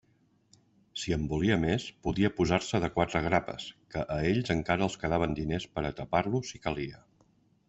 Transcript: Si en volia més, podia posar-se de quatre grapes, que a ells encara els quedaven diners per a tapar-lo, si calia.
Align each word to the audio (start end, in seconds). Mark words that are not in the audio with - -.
Si 1.01 1.11
en 1.17 1.25
volia 1.33 1.57
més, 1.65 1.85
podia 2.07 2.31
posar-se 2.39 2.81
de 2.85 2.89
quatre 2.97 3.23
grapes, 3.27 3.69
que 3.97 4.07
a 4.17 4.21
ells 4.33 4.53
encara 4.57 4.89
els 4.89 4.99
quedaven 5.05 5.39
diners 5.45 5.69
per 5.77 5.89
a 5.91 5.97
tapar-lo, 6.01 6.43
si 6.53 6.67
calia. 6.67 7.05